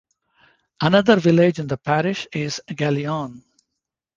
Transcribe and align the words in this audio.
Another 0.81 1.15
village 1.17 1.59
in 1.59 1.67
the 1.67 1.77
parish 1.77 2.27
is 2.33 2.59
Galion. 2.67 3.43